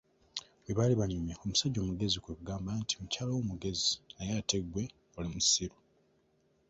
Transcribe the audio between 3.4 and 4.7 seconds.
mugezi, naye ate